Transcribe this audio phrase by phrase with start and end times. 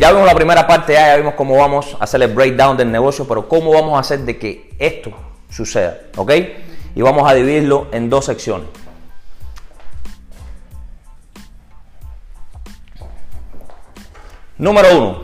[0.00, 3.28] Ya vimos la primera parte, ya, vimos cómo vamos a hacer el breakdown del negocio,
[3.28, 5.12] pero cómo vamos a hacer de que esto
[5.50, 6.32] suceda, ¿ok?
[6.94, 8.66] Y vamos a dividirlo en dos secciones.
[14.56, 15.18] Número uno.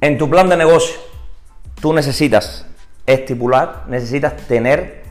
[0.00, 0.96] En tu plan de negocio,
[1.80, 2.65] tú necesitas
[3.06, 5.04] estipular, necesitas tener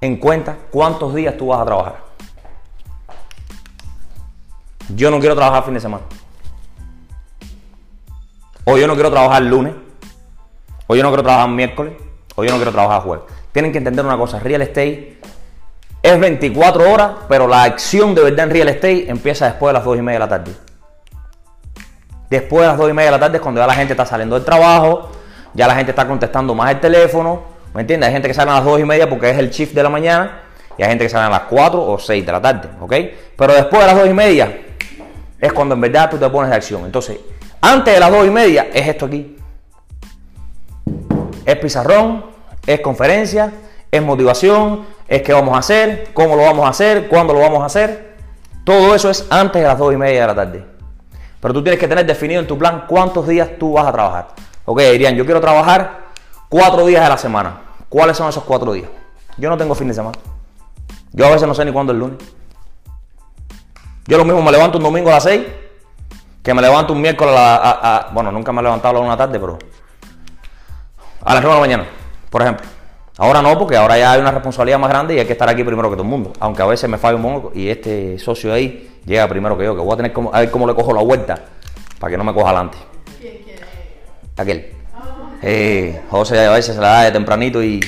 [0.00, 1.96] en cuenta cuántos días tú vas a trabajar.
[4.94, 6.04] Yo no quiero trabajar fin de semana.
[8.64, 9.74] O yo no quiero trabajar lunes.
[10.86, 11.94] O yo no quiero trabajar miércoles.
[12.34, 13.24] O yo no quiero trabajar jueves.
[13.52, 14.38] Tienen que entender una cosa.
[14.38, 15.18] Real estate
[16.02, 19.84] es 24 horas, pero la acción de verdad en real estate empieza después de las
[19.84, 20.52] 2 y media de la tarde.
[22.30, 24.06] Después de las 2 y media de la tarde es cuando ya la gente está
[24.06, 25.10] saliendo del trabajo,
[25.56, 27.42] ya la gente está contestando más el teléfono.
[27.72, 28.08] ¿Me entiendes?
[28.08, 29.88] Hay gente que sale a las 2 y media porque es el shift de la
[29.88, 30.42] mañana.
[30.78, 32.68] Y hay gente que sale a las 4 o 6 de la tarde.
[32.78, 32.94] ¿Ok?
[33.36, 34.58] Pero después de las 2 y media
[35.40, 36.84] es cuando en verdad tú te pones de acción.
[36.84, 37.18] Entonces,
[37.60, 39.36] antes de las 2 y media es esto aquí.
[41.46, 42.26] Es pizarrón,
[42.66, 43.52] es conferencia,
[43.90, 47.62] es motivación, es qué vamos a hacer, cómo lo vamos a hacer, cuándo lo vamos
[47.62, 48.16] a hacer.
[48.64, 50.66] Todo eso es antes de las 2 y media de la tarde.
[51.40, 54.28] Pero tú tienes que tener definido en tu plan cuántos días tú vas a trabajar.
[54.66, 56.06] Ok, dirían, yo quiero trabajar
[56.48, 57.60] cuatro días a la semana.
[57.88, 58.88] ¿Cuáles son esos cuatro días?
[59.38, 60.18] Yo no tengo fin de semana.
[61.12, 62.18] Yo a veces no sé ni cuándo es el lunes.
[64.06, 65.42] Yo lo mismo me levanto un domingo a las 6
[66.42, 69.16] que me levanto un miércoles a, la, bueno, nunca me he levantado a la una
[69.16, 69.58] tarde, pero
[71.24, 71.86] a las 9 de la mañana,
[72.30, 72.66] por ejemplo.
[73.18, 75.64] Ahora no, porque ahora ya hay una responsabilidad más grande y hay que estar aquí
[75.64, 76.32] primero que todo el mundo.
[76.38, 79.74] Aunque a veces me falla un poco y este socio ahí llega primero que yo,
[79.74, 81.36] que voy a tener como, a ver cómo le cojo la vuelta
[81.98, 82.78] para que no me coja adelante.
[84.36, 84.72] ¿Quién, quién Aquel.
[85.42, 87.80] Eh, José a veces se la da de tempranito y,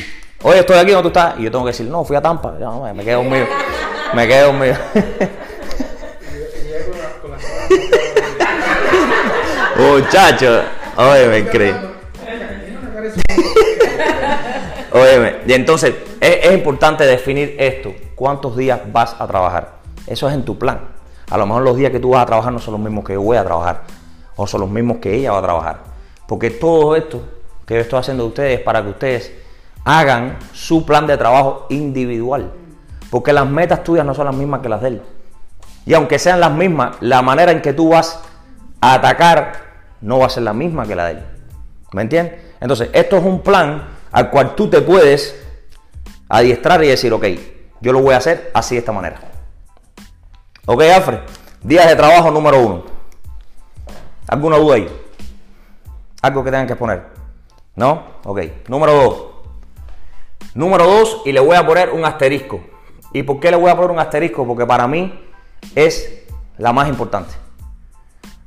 [0.43, 1.39] oye, estoy aquí, ¿dónde tú estás?
[1.39, 2.53] Y yo tengo que decir, no, fui a Tampa.
[2.95, 3.47] Me quedo mío.
[4.15, 4.75] Me quedo mío.
[9.77, 10.63] Muchacho,
[10.97, 11.75] oye, me cree.
[14.91, 17.93] Óyeme, y entonces es, es, importante definir esto.
[18.15, 19.75] ¿Cuántos días vas a trabajar?
[20.07, 20.81] Eso es en tu plan.
[21.31, 23.13] A lo mejor los días que tú vas a trabajar no son los mismos que
[23.13, 23.83] yo voy a trabajar.
[24.37, 25.88] O son los mismos que ella va a trabajar.
[26.29, 27.23] Porque todo esto
[27.65, 29.33] que yo estoy haciendo de ustedes es para que ustedes
[29.83, 32.53] hagan su plan de trabajo individual.
[33.11, 35.03] Porque las metas tuyas no son las mismas que las de él.
[35.87, 38.21] Y aunque sean las mismas, la manera en que tú vas
[38.83, 39.55] a atacar
[40.03, 41.25] no va a ser la misma que la de él.
[41.93, 42.43] ¿Me entiendes?
[42.61, 45.35] Entonces, esto es un plan al cual tú te puedes
[46.29, 47.25] adiestrar y decir, ok,
[47.81, 49.19] yo lo voy a hacer así de esta manera.
[50.67, 51.21] Ok, Alfred,
[51.63, 52.85] días de trabajo número uno.
[54.27, 55.08] ¿Alguna duda ahí?
[56.23, 57.07] Algo que tengan que poner.
[57.77, 58.19] ¿No?
[58.25, 58.41] Ok.
[58.69, 59.27] Número dos.
[60.55, 62.61] Número dos, y le voy a poner un asterisco.
[63.13, 64.47] ¿Y por qué le voy a poner un asterisco?
[64.47, 65.29] Porque para mí
[65.75, 66.25] es
[66.57, 67.35] la más importante.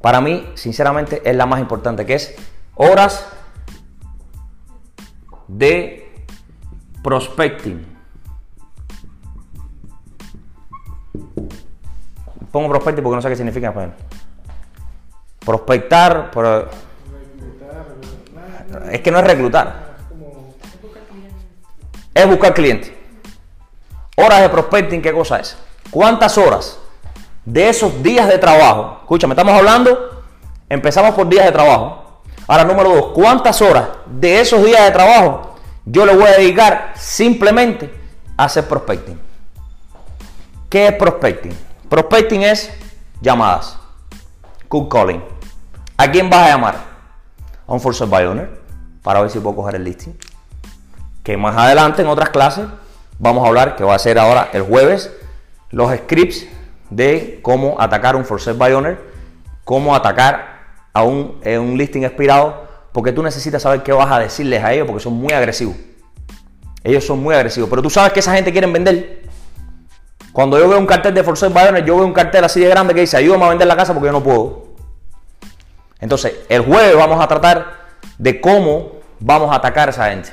[0.01, 2.35] Para mí, sinceramente, es la más importante, que es
[2.75, 3.27] horas
[5.47, 6.25] de
[7.03, 7.85] prospecting.
[12.51, 13.93] Pongo prospecting porque no sé qué significa en español.
[15.45, 16.90] Prospectar, pero...
[18.91, 19.91] es que no es reclutar.
[22.13, 22.91] Es buscar clientes.
[24.17, 25.57] Horas de prospecting, ¿qué cosa es?
[25.89, 26.79] ¿Cuántas horas
[27.45, 28.99] de esos días de trabajo?
[29.01, 30.23] Escúchame, estamos hablando,
[30.69, 32.21] empezamos por días de trabajo.
[32.47, 35.55] Ahora, número dos, ¿cuántas horas de esos días de trabajo
[35.85, 37.93] yo le voy a dedicar simplemente
[38.37, 39.19] a hacer prospecting?
[40.69, 41.57] ¿Qué es prospecting?
[41.89, 42.71] Prospecting es
[43.21, 43.77] llamadas,
[44.67, 45.23] cold calling.
[45.97, 46.75] ¿A quién vas a llamar?
[47.67, 48.60] A un for sale owner
[49.03, 50.13] para ver si puedo coger el listing.
[51.23, 52.65] Que más adelante en otras clases
[53.19, 55.11] vamos a hablar, que va a ser ahora el jueves,
[55.69, 56.47] los scripts
[56.89, 58.99] de cómo atacar un for sale by owner,
[59.63, 60.59] cómo atacar
[60.93, 64.87] a un, un listing expirado, porque tú necesitas saber qué vas a decirles a ellos,
[64.87, 65.75] porque son muy agresivos.
[66.83, 69.21] Ellos son muy agresivos, pero tú sabes que esa gente quiere vender.
[70.33, 72.67] Cuando yo veo un cartel de for sale by yo veo un cartel así de
[72.67, 74.71] grande que dice, ayúdame a vender la casa porque yo no puedo.
[75.99, 77.80] Entonces, el jueves vamos a tratar
[78.21, 80.29] de cómo vamos a atacar a esa gente.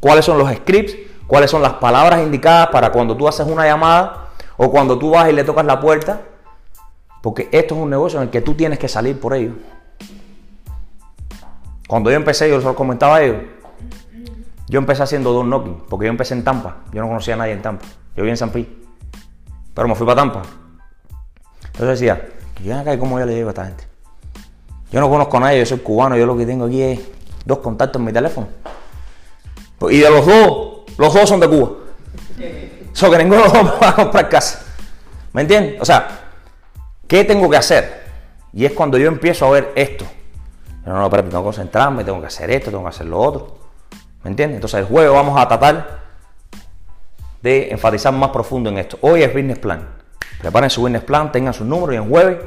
[0.00, 0.96] Cuáles son los scripts,
[1.28, 5.30] cuáles son las palabras indicadas para cuando tú haces una llamada o cuando tú vas
[5.30, 6.22] y le tocas la puerta.
[7.22, 9.52] Porque esto es un negocio en el que tú tienes que salir por ello.
[11.86, 13.42] Cuando yo empecé, yo les comentaba a ellos,
[14.66, 16.78] yo empecé haciendo dos knocking, porque yo empecé en Tampa.
[16.92, 17.86] Yo no conocía a nadie en Tampa.
[18.16, 18.82] Yo vivía en San Pi.
[19.72, 20.42] Pero me fui para Tampa.
[21.66, 23.93] Entonces decía, acá cómo yo le digo a esta gente.
[24.90, 27.00] Yo no conozco a nadie, yo soy cubano, yo lo que tengo aquí es
[27.44, 28.48] dos contactos en mi teléfono.
[29.90, 31.70] Y de los dos, los dos son de Cuba.
[32.92, 33.42] Eso que ninguno
[33.82, 34.64] va a comprar casa.
[35.32, 35.80] ¿Me entiendes?
[35.80, 36.08] O sea,
[37.08, 38.04] ¿qué tengo que hacer?
[38.52, 40.06] Y es cuando yo empiezo a ver esto.
[40.86, 43.58] No, no, espérate, tengo que concentrarme, tengo que hacer esto, tengo que hacer lo otro.
[44.22, 44.56] ¿Me entiendes?
[44.56, 46.04] Entonces el jueves vamos a tratar
[47.42, 48.96] de enfatizar más profundo en esto.
[49.00, 49.88] Hoy es business plan.
[50.40, 52.38] Preparen su business plan, tengan su número y en jueves,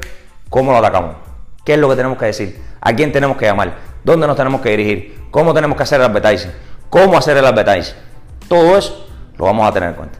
[0.48, 1.27] ¿cómo lo atacamos?
[1.68, 2.58] ¿Qué es lo que tenemos que decir?
[2.80, 3.74] ¿A quién tenemos que llamar?
[4.02, 5.26] ¿Dónde nos tenemos que dirigir?
[5.30, 6.50] ¿Cómo tenemos que hacer el advertising?
[6.88, 7.94] ¿Cómo hacer el advertising?
[8.48, 9.06] Todo eso
[9.36, 10.18] lo vamos a tener en cuenta.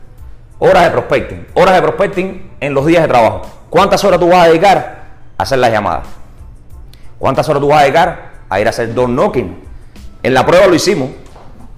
[0.59, 1.47] Horas de prospecting.
[1.55, 3.47] Horas de prospecting en los días de trabajo.
[3.71, 5.06] ¿Cuántas horas tú vas a dedicar
[5.39, 6.06] a hacer las llamadas?
[7.19, 9.59] ¿Cuántas horas tú vas a dedicar a ir a hacer door knocking?
[10.23, 11.09] En la prueba lo hicimos.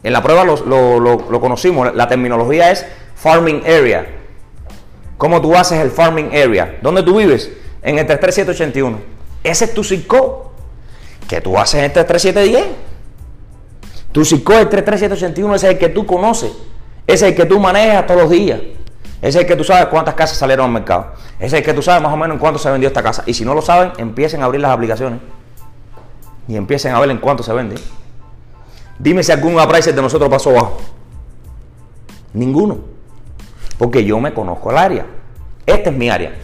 [0.02, 1.94] En la prueba lo, conocimos.
[1.94, 2.84] La terminología es
[3.14, 4.04] farming area.
[5.16, 6.80] ¿Cómo tú haces el farming area?
[6.82, 7.52] ¿Dónde tú vives?
[7.82, 9.19] En el 33781.
[9.42, 10.52] Ese es tu circo.
[11.28, 12.66] ¿Qué tú haces en el 33710?
[14.12, 15.54] Tu circo es el 33781.
[15.54, 16.50] Ese es el que tú conoces.
[17.06, 18.60] Ese es el que tú manejas todos los días.
[19.22, 21.12] Ese es el que tú sabes cuántas casas salieron al mercado.
[21.38, 23.22] Ese es el que tú sabes más o menos en cuánto se vendió esta casa.
[23.26, 25.20] Y si no lo saben, empiecen a abrir las aplicaciones.
[26.48, 27.76] Y empiecen a ver en cuánto se vende.
[28.98, 30.78] Dime si algún appraiser de nosotros pasó bajo.
[32.32, 32.78] Ninguno.
[33.78, 35.06] Porque yo me conozco el área.
[35.66, 36.34] Esta es mi área.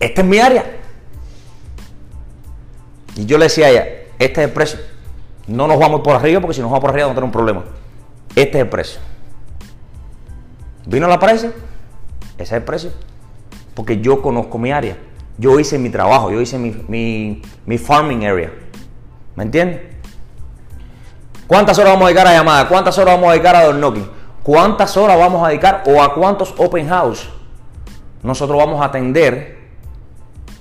[0.00, 0.64] Esta es mi área.
[3.16, 3.86] Y yo le decía a ella,
[4.18, 4.78] este es el precio.
[5.46, 7.32] No nos vamos por arriba porque si nos vamos por arriba vamos a tener un
[7.32, 7.64] problema.
[8.34, 9.00] Este es el precio.
[10.86, 11.52] ¿Vino la precio?
[12.34, 12.90] Ese es el precio.
[13.74, 14.96] Porque yo conozco mi área.
[15.38, 18.52] Yo hice mi trabajo, yo hice mi, mi, farming area.
[19.34, 19.80] ¿Me entiendes?
[21.46, 22.68] ¿Cuántas horas vamos a dedicar a llamada?
[22.68, 24.10] ¿Cuántas horas vamos a dedicar a door knocking?
[24.42, 27.28] ¿Cuántas horas vamos a dedicar o a cuántos open house
[28.22, 29.55] nosotros vamos a atender?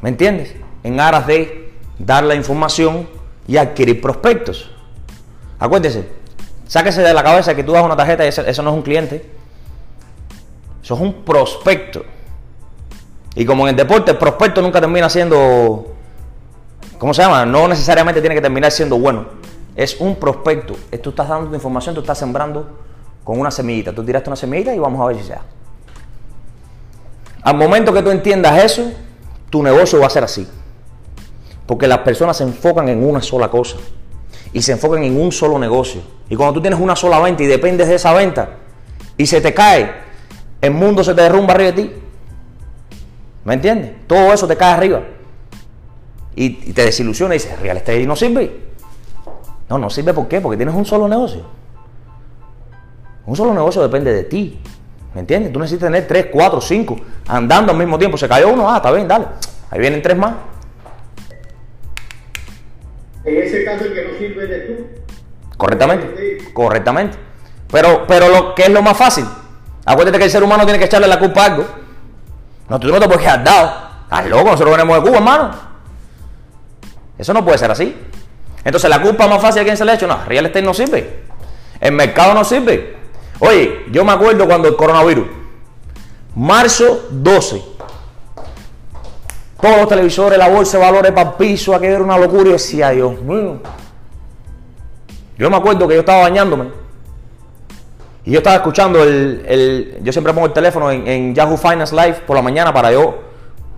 [0.05, 0.53] ¿Me entiendes?
[0.83, 3.09] En aras de dar la información
[3.47, 4.69] y adquirir prospectos.
[5.57, 6.07] Acuérdese,
[6.67, 9.27] sáquese de la cabeza que tú das una tarjeta y eso no es un cliente.
[10.83, 12.05] Eso es un prospecto.
[13.33, 15.95] Y como en el deporte, el prospecto nunca termina siendo.
[16.99, 17.43] ¿Cómo se llama?
[17.43, 19.25] No necesariamente tiene que terminar siendo bueno.
[19.75, 20.75] Es un prospecto.
[21.01, 22.77] Tú estás dando tu información, tú estás sembrando
[23.23, 23.91] con una semillita.
[23.91, 25.41] Tú tiraste una semillita y vamos a ver si sea.
[27.41, 28.91] Al momento que tú entiendas eso,
[29.55, 30.45] tu negocio va a ser así.
[31.65, 33.77] Porque las personas se enfocan en una sola cosa.
[34.51, 36.01] Y se enfocan en un solo negocio.
[36.27, 38.49] Y cuando tú tienes una sola venta y dependes de esa venta
[39.15, 39.93] y se te cae,
[40.59, 41.93] el mundo se te derrumba arriba de ti.
[43.45, 43.93] ¿Me entiendes?
[44.07, 45.03] Todo eso te cae arriba.
[46.35, 48.59] Y, te desilusiona y dices, real estate no sirve.
[49.69, 50.41] No, no sirve ¿por qué?
[50.41, 51.43] Porque tienes un solo negocio.
[53.25, 54.59] Un solo negocio depende de ti.
[55.15, 55.51] ¿Me entiendes?
[55.51, 56.95] Tú necesitas tener 3, 4, 5
[57.27, 58.17] andando al mismo tiempo.
[58.17, 59.25] Se cayó uno, ah, está bien, dale.
[59.71, 60.35] Ahí vienen tres más.
[63.23, 64.87] En ese caso el que no sirve de tú.
[65.57, 66.53] Correctamente.
[66.53, 67.17] Correctamente.
[67.71, 69.25] Pero, pero lo que es lo más fácil,
[69.85, 71.65] Acuérdate que el ser humano tiene que echarle la culpa a algo.
[72.67, 73.71] No, tú no te puedes quedar dado.
[74.03, 75.51] Estás loco, nosotros venimos de Cuba, hermano.
[77.17, 77.95] Eso no puede ser así.
[78.63, 80.73] Entonces, la culpa más fácil a quién se le ha hecho, no, real estate no
[80.73, 81.23] sirve.
[81.79, 83.04] El mercado no sirve.
[83.39, 85.25] Oye, yo me acuerdo cuando el coronavirus,
[86.35, 87.61] marzo 12,
[89.59, 92.53] todos los televisores, la bolsa de valores para el piso, aquello era una locura y
[92.53, 93.59] decía, Dios mío.
[95.37, 96.69] Yo me acuerdo que yo estaba bañándome
[98.23, 102.35] y yo estaba escuchando el, yo siempre pongo el teléfono en, Yahoo Finance Live por
[102.35, 103.19] la mañana para yo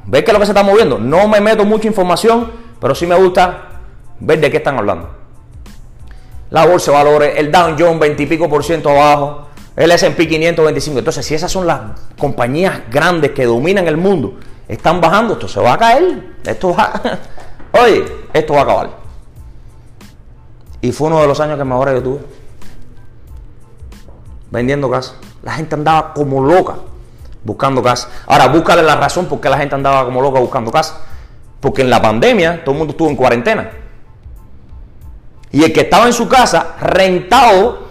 [0.05, 0.99] ver qué es lo que se está moviendo.
[0.99, 3.81] No me meto mucha información, pero sí me gusta
[4.19, 5.09] ver de qué están hablando.
[6.49, 9.46] La bolsa de valores, el Dow Jones 20 y pico por ciento abajo,
[9.77, 10.99] el S&P 525.
[10.99, 11.79] Entonces, si esas son las
[12.17, 16.35] compañías grandes que dominan el mundo, están bajando, esto se va a caer.
[16.43, 17.01] Esto va,
[17.83, 18.03] oye,
[18.33, 18.89] esto va a acabar.
[20.81, 22.19] Y fue uno de los años que mejor yo tuve
[24.49, 25.13] vendiendo casa.
[25.43, 26.75] La gente andaba como loca
[27.43, 28.09] buscando casa.
[28.25, 31.01] Ahora, búscale la razón por qué la gente andaba como loca buscando casa.
[31.59, 33.69] Porque en la pandemia todo el mundo estuvo en cuarentena.
[35.51, 37.86] Y el que estaba en su casa rentado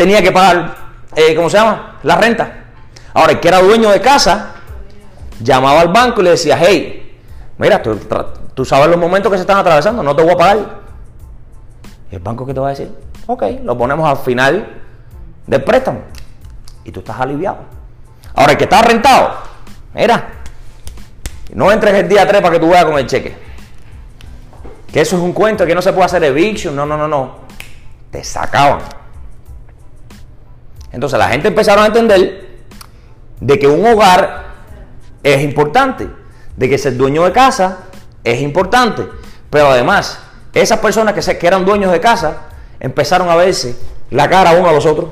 [0.00, 0.76] tenía que pagar,
[1.14, 1.98] eh, ¿cómo se llama?
[2.04, 2.64] La renta.
[3.12, 4.54] Ahora, el que era dueño de casa
[5.38, 7.20] llamaba al banco y le decía, hey,
[7.58, 8.00] mira, tú,
[8.54, 10.80] tú sabes los momentos que se están atravesando, no te voy a pagar.
[12.10, 12.90] ¿Y el banco qué te va a decir?
[13.26, 14.80] Ok, lo ponemos al final
[15.46, 16.00] del préstamo.
[16.82, 17.58] Y tú estás aliviado.
[18.34, 19.34] Ahora, el que está rentado,
[19.92, 20.30] mira,
[21.52, 23.36] no entres el día 3 para que tú veas con el cheque.
[24.90, 26.74] Que eso es un cuento, que no se puede hacer eviction.
[26.74, 27.34] No, no, no, no.
[28.10, 28.99] Te sacaban.
[30.92, 32.48] Entonces la gente empezaron a entender
[33.40, 34.44] de que un hogar
[35.22, 36.08] es importante,
[36.56, 37.78] de que ser dueño de casa
[38.24, 39.08] es importante,
[39.48, 40.20] pero además
[40.52, 42.48] esas personas que, eran dueños de casa
[42.80, 43.76] empezaron a verse
[44.10, 45.10] la cara uno a los otros.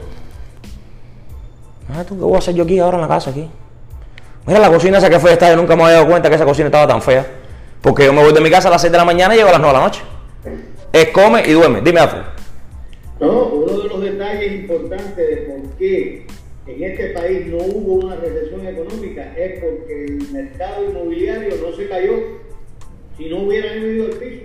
[1.95, 3.49] Ah, ¿tú qué voy a hacer yo aquí ahora en la casa aquí?
[4.47, 6.45] Mira la cocina esa que fue esta, yo nunca me había dado cuenta que esa
[6.45, 7.27] cocina estaba tan fea.
[7.81, 9.49] Porque yo me voy de mi casa a las 6 de la mañana y llego
[9.49, 10.03] a las 9 de la noche.
[10.93, 11.81] Es come y duerme.
[11.81, 12.38] Dime, Afro.
[13.21, 16.27] No, uno de los detalles importantes de por qué
[16.67, 21.89] en este país no hubo una recesión económica es porque el mercado inmobiliario no se
[21.89, 22.13] cayó
[23.17, 24.43] si no hubieran ido el piso.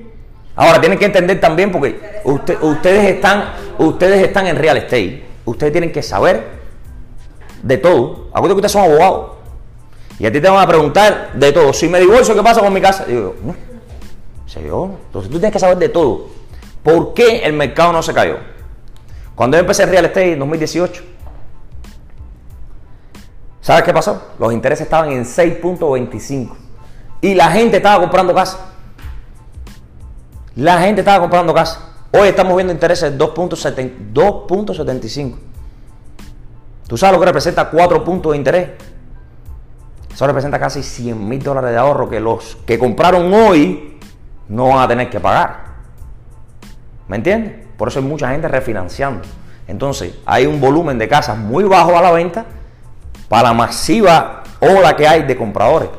[0.56, 5.22] Ahora tienen que entender también porque usted- ustedes están ustedes están en real estate.
[5.46, 6.42] Ustedes tienen que saber
[7.62, 8.30] de todo.
[8.34, 9.32] Acuérdense que ustedes son abogados.
[10.20, 11.74] Y a ti te van a preguntar de todo.
[11.74, 13.06] Si me divorcio, ¿qué pasa con mi casa?
[13.08, 13.56] Yo, no.
[14.66, 16.28] Yo, entonces tú tienes que saber de todo.
[16.84, 18.38] ¿Por qué el mercado no se cayó?
[19.36, 21.04] Cuando yo empecé real estate en 2018,
[23.62, 24.34] ¿sabes qué pasó?
[24.38, 26.56] Los intereses estaban en 6.25
[27.22, 28.60] y la gente estaba comprando casa.
[30.56, 31.94] La gente estaba comprando casa.
[32.12, 35.36] Hoy estamos viendo intereses de 2.70 2.75.
[36.88, 38.70] ¿Tú sabes lo que representa 4 puntos de interés?
[40.14, 43.98] Eso representa casi 100 mil dólares de ahorro que los que compraron hoy
[44.48, 45.74] no van a tener que pagar.
[47.08, 47.63] ¿Me entiendes?
[47.78, 49.22] Por eso hay mucha gente refinanciando.
[49.68, 52.46] Entonces, hay un volumen de casas muy bajo a la venta
[53.30, 55.90] para la masiva ola que hay de compradores.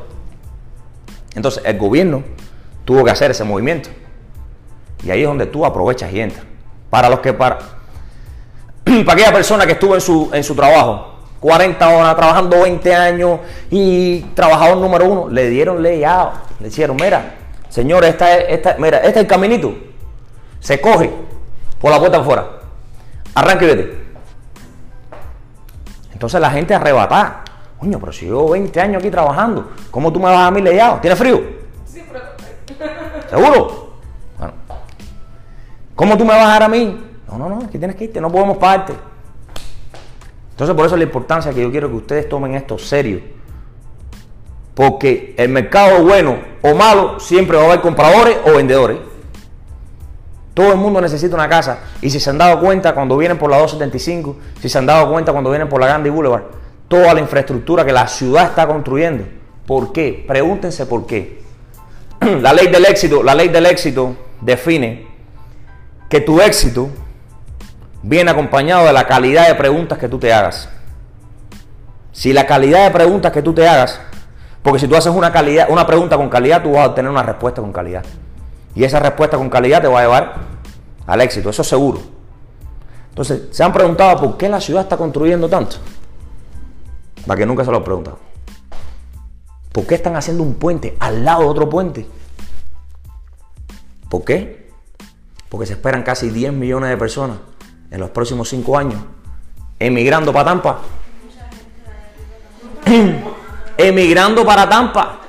[1.35, 2.23] Entonces, el gobierno
[2.85, 3.89] tuvo que hacer ese movimiento.
[5.03, 6.45] Y ahí es donde tú aprovechas y entras.
[6.89, 7.59] Para los que para,
[8.83, 13.39] para aquella persona que estuvo en su, en su trabajo, 40 horas, trabajando 20 años
[13.69, 16.31] y trabajador número uno, le dieron leyado.
[16.59, 17.35] Le dijeron, mira,
[17.69, 19.75] señor, esta es, esta, mira, este es el caminito.
[20.59, 21.11] Se coge
[21.85, 22.47] por la puerta afuera.
[23.35, 23.97] Arranca y vete.
[26.11, 27.43] Entonces la gente arrebata.
[27.77, 30.97] Coño, pero si yo 20 años aquí trabajando, ¿cómo tú me vas a mí leyado?
[30.99, 31.43] ¿Tienes frío?
[31.85, 32.23] Sí, pero
[33.29, 33.99] ¿Seguro?
[34.39, 34.53] Bueno.
[35.93, 37.05] ¿Cómo tú me vas a dar a mí?
[37.27, 38.93] No, no, no, aquí tienes que irte, no podemos pagarte.
[40.49, 43.21] Entonces, por eso es la importancia que yo quiero que ustedes tomen esto serio.
[44.73, 48.97] Porque el mercado bueno o malo siempre va a haber compradores o vendedores.
[50.55, 51.79] Todo el mundo necesita una casa.
[52.01, 55.11] Y si se han dado cuenta cuando vienen por la 275, si se han dado
[55.11, 56.43] cuenta cuando vienen por la Gandhi Boulevard,
[56.87, 59.25] toda la infraestructura que la ciudad está construyendo.
[59.67, 60.23] ¿Por qué?
[60.25, 61.43] Pregúntense por qué.
[62.41, 65.05] La ley del éxito, la ley del éxito define
[66.09, 66.89] que tu éxito
[68.01, 70.69] viene acompañado de la calidad de preguntas que tú te hagas.
[72.13, 73.99] Si la calidad de preguntas que tú te hagas,
[74.63, 77.23] porque si tú haces una calidad, una pregunta con calidad, tú vas a obtener una
[77.23, 78.05] respuesta con calidad.
[78.75, 80.35] Y esa respuesta con calidad te va a llevar
[81.07, 82.01] al éxito, eso es seguro.
[83.09, 85.77] Entonces, ¿se han preguntado por qué la ciudad está construyendo tanto?
[87.25, 88.19] Para que nunca se lo han preguntado.
[89.71, 92.05] ¿Por qué están haciendo un puente al lado de otro puente?
[94.09, 94.69] ¿Por qué?
[95.49, 97.37] Porque se esperan casi 10 millones de personas
[97.91, 98.99] en los próximos 5 años
[99.79, 100.79] emigrando para Tampa.
[103.77, 105.19] emigrando para Tampa.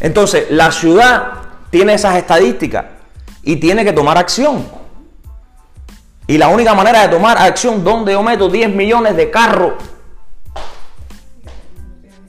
[0.00, 1.37] Entonces, la ciudad
[1.70, 2.84] tiene esas estadísticas
[3.42, 4.66] y tiene que tomar acción.
[6.26, 9.72] Y la única manera de tomar acción, donde yo meto 10 millones de carros,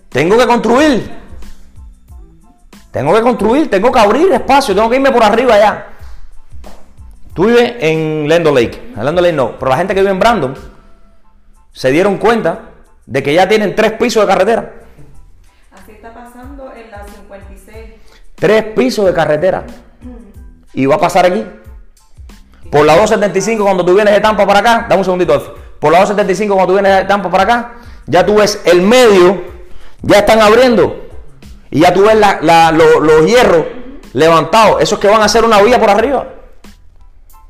[0.09, 1.19] tengo que construir.
[2.91, 5.87] Tengo que construir, tengo que abrir espacio, tengo que irme por arriba allá.
[7.33, 10.19] Tú vives en Lendo Lake, en Lendo Lake no, pero la gente que vive en
[10.19, 10.55] Brandon
[11.71, 12.71] se dieron cuenta
[13.05, 14.73] de que ya tienen tres pisos de carretera.
[18.39, 19.65] Tres pisos de carretera.
[20.73, 21.45] Y va a pasar aquí.
[22.71, 25.55] Por la 275 cuando tú vienes de Tampa para acá, dame un segundito.
[25.79, 27.73] Por la 275 cuando tú vienes de Tampa para acá,
[28.05, 29.41] ya tú ves el medio,
[30.01, 31.07] ya están abriendo.
[31.71, 33.65] Y ya tú ves la- la- lo- los hierros
[34.13, 36.27] levantados, esos que van a hacer una vía por arriba.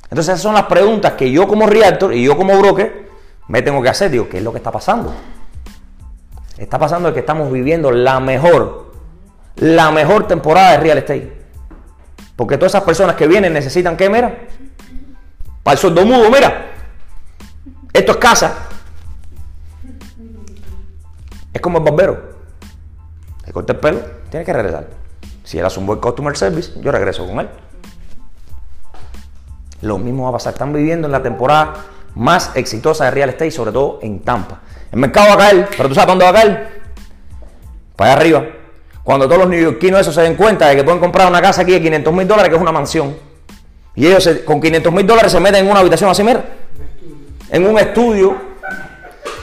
[0.03, 3.09] Entonces esas son las preguntas que yo como realtor y yo como broker
[3.47, 4.09] me tengo que hacer.
[4.09, 5.13] Digo, ¿qué es lo que está pasando?
[6.57, 8.88] Está pasando que estamos viviendo la mejor,
[9.59, 11.39] la mejor temporada de real estate.
[12.35, 14.37] Porque todas esas personas que vienen necesitan qué, mira,
[15.63, 16.67] para el sueldo mudo, mira.
[17.91, 18.55] Esto es casa.
[21.53, 22.37] Es como el barbero.
[23.45, 23.99] Le corta el pelo,
[24.29, 24.87] tiene que regresar.
[25.43, 27.49] Si él hace un buen customer service, yo regreso con él.
[29.81, 30.53] Lo mismo va a pasar.
[30.53, 31.73] Están viviendo en la temporada
[32.15, 34.59] más exitosa de real estate, sobre todo en Tampa.
[34.91, 36.81] El mercado va a caer, pero tú sabes dónde va a caer.
[37.95, 38.58] Para allá arriba.
[39.03, 41.71] Cuando todos los neoyorquinos esos se den cuenta de que pueden comprar una casa aquí
[41.71, 43.15] de 500 mil dólares, que es una mansión.
[43.95, 46.43] Y ellos con 500 mil dólares se meten en una habitación así, mira.
[47.49, 48.35] En un estudio.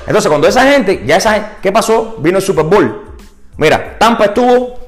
[0.07, 2.17] Entonces, cuando esa gente, ya esa gente, ¿qué pasó?
[2.21, 3.17] Vino el Super Bowl.
[3.57, 4.79] Mira, Tampa estuvo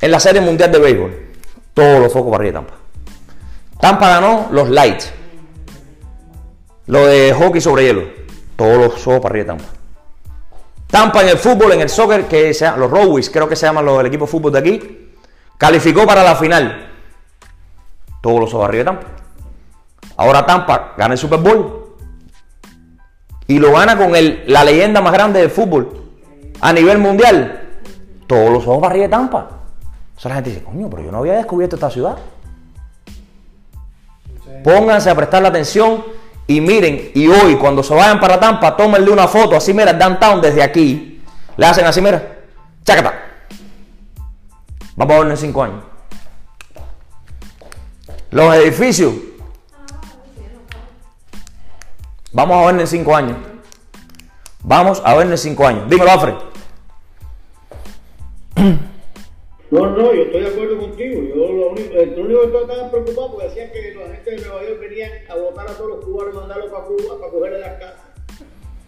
[0.00, 1.26] en la Serie Mundial de Béisbol.
[1.74, 2.82] Todos los focos para arriba de Tampa.
[3.80, 5.12] Tampa ganó los lights.
[6.86, 8.02] Lo de hockey sobre hielo.
[8.56, 9.81] Todos los ojos para arriba de Tampa.
[10.92, 13.82] Tampa en el fútbol, en el soccer, que sea, los Rowis, creo que se llaman
[13.82, 15.14] los del equipo de fútbol de aquí,
[15.56, 16.92] calificó para la final.
[18.20, 19.06] Todos los ojos arriba de Tampa.
[20.18, 21.96] Ahora Tampa gana el Super Bowl.
[23.46, 26.10] Y lo gana con el, la leyenda más grande del fútbol
[26.60, 27.70] a nivel mundial.
[28.26, 29.48] Todos los ojos arriba de Tampa.
[30.14, 32.18] Eso la gente dice, coño, pero yo no había descubierto esta ciudad.
[34.62, 36.04] Pónganse a prestar la atención
[36.46, 40.40] y miren, y hoy cuando se vayan para Tampa, tómenle una foto así, mira, downtown
[40.40, 41.22] desde aquí.
[41.56, 42.40] Le hacen así, mira,
[42.84, 43.14] chácata.
[44.96, 45.84] Vamos a verlo en cinco años.
[48.30, 49.12] Los edificios.
[52.32, 53.36] Vamos a verlo en cinco años.
[54.62, 55.88] Vamos a verlo en cinco años.
[55.88, 56.34] Dímelo, Alfred.
[59.70, 61.20] No, no, yo estoy de acuerdo contigo.
[61.72, 65.10] Único, el único que estaba preocupado porque decían que la gente de Nueva York venían
[65.28, 68.00] a votar a todos los cubanos y mandarlos para Cuba para cogerle las casas.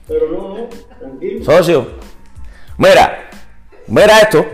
[0.07, 1.45] Pero no, no, tranquilo.
[1.45, 1.87] Socio,
[2.79, 3.31] mira,
[3.87, 4.45] mira esto.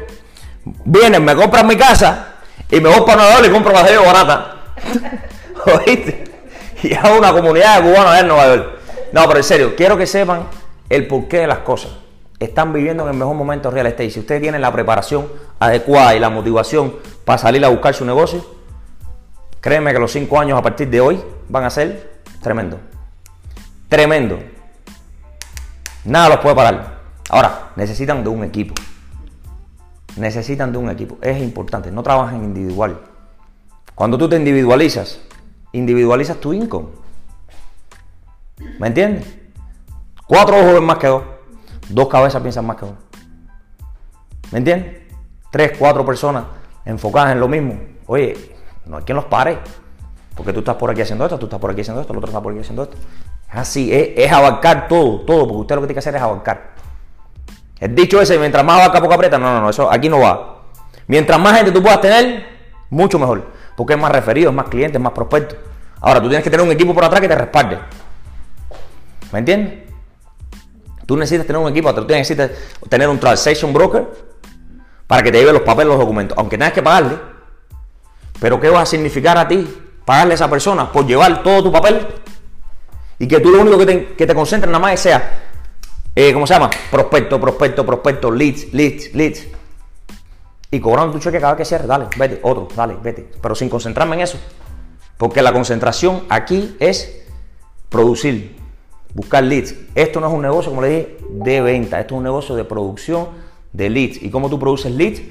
[0.84, 2.36] Vienen, me compran mi casa
[2.70, 4.56] y me voy para Nueva York y compro la barata.
[5.86, 6.24] ¿Oíste?
[6.82, 8.78] Y hago una comunidad de cubanos en Nueva York.
[9.12, 10.46] No, pero en serio, quiero que sepan
[10.88, 11.92] el porqué de las cosas.
[12.40, 14.10] Están viviendo en el mejor momento real estate.
[14.10, 15.28] Si ustedes tienen la preparación
[15.58, 18.44] adecuada y la motivación para salir a buscar su negocio,
[19.60, 22.80] créeme que los cinco años a partir de hoy van a ser tremendo.
[23.90, 24.38] Tremendo.
[26.06, 27.00] Nada los puede parar.
[27.28, 28.74] Ahora, necesitan de un equipo.
[30.16, 31.18] Necesitan de un equipo.
[31.20, 31.90] Es importante.
[31.90, 33.00] No trabajen individual.
[33.94, 35.20] Cuando tú te individualizas,
[35.72, 36.88] individualizas tu income.
[38.78, 39.26] ¿Me entiendes?
[40.26, 41.22] Cuatro ojos ven más que dos.
[41.90, 42.96] Dos cabezas piensan más que uno.
[44.52, 45.02] ¿Me entiendes?
[45.50, 46.44] Tres, cuatro personas
[46.84, 47.78] enfocadas en lo mismo.
[48.06, 48.54] Oye,
[48.86, 49.58] no hay quien los pare.
[50.34, 52.30] Porque tú estás por aquí haciendo esto, tú estás por aquí haciendo esto, el otro
[52.30, 52.96] está por aquí haciendo esto.
[53.50, 56.22] Es así, es, es abarcar todo, todo, porque usted lo que tiene que hacer es
[56.22, 56.70] abarcar.
[57.78, 60.62] El dicho ese, mientras más abarca, poco aprieta, no, no, no, eso aquí no va.
[61.08, 62.46] Mientras más gente tú puedas tener,
[62.88, 63.50] mucho mejor.
[63.76, 65.58] Porque es más referidos, más clientes, más prospectos.
[66.00, 67.78] Ahora, tú tienes que tener un equipo por atrás que te respalde.
[69.32, 69.89] ¿Me entiendes?
[71.10, 72.52] Tú necesitas tener un equipo, tú necesitas
[72.88, 74.06] tener un transaction broker
[75.08, 77.18] para que te lleve los papeles, los documentos, aunque tengas que pagarle.
[78.38, 79.66] Pero ¿qué va a significar a ti
[80.04, 82.06] pagarle a esa persona por llevar todo tu papel?
[83.18, 85.48] Y que tú lo único que te, que te concentres nada más sea,
[86.14, 86.70] eh, ¿cómo se llama?
[86.92, 89.48] Prospecto, prospecto, prospecto, leads, leads, leads.
[90.70, 93.28] Y cobrando tu cheque cada vez que cierre, dale, vete, otro, dale, vete.
[93.42, 94.38] Pero sin concentrarme en eso.
[95.18, 97.24] Porque la concentración aquí es
[97.88, 98.59] producir,
[99.14, 99.74] buscar leads.
[99.94, 102.00] Esto no es un negocio, como le dije, de venta.
[102.00, 103.28] Esto es un negocio de producción
[103.72, 104.22] de leads.
[104.22, 105.22] ¿Y cómo tú produces leads?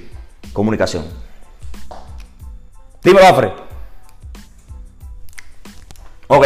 [0.53, 1.05] Comunicación.
[3.03, 3.51] Dime, Alfred.
[6.27, 6.45] Ok,